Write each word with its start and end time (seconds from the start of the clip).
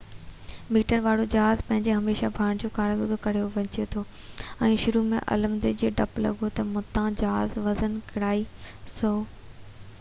100 0.01 0.75
metre 0.77 1.01
وارو 1.07 1.25
جهاز 1.33 1.59
پنهنجو 1.65 1.91
هميشہ 1.97 2.29
ڀاڻ 2.37 2.61
جو 2.63 2.69
ڪارگو 2.77 3.17
کڻڻ 3.25 3.43
وڃي 3.57 3.75
رهيو 3.83 3.91
هو 3.97 4.03
۽ 4.69 4.79
شروع 4.85 5.03
۾ 5.11 5.21
عملدارن 5.35 5.77
کي 5.81 5.91
ڊپ 5.99 6.17
لڳو 6.27 6.49
تہ 6.61 6.67
متان 6.73 7.19
جهاز 7.23 7.57
وزن 7.69 8.01
ڪيرائي 8.13 9.13